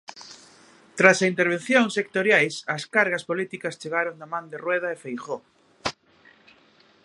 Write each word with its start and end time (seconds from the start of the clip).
Tras 0.97 1.17
as 1.21 1.29
intervención 1.31 1.85
sectoriais 1.97 2.55
as 2.75 2.83
cargas 2.95 3.23
políticas 3.29 3.77
chegaron 3.81 4.15
da 4.21 4.27
man 4.33 4.45
de 4.51 4.57
Rueda 4.65 4.89
e 4.91 5.01
Feijóo. 5.03 5.39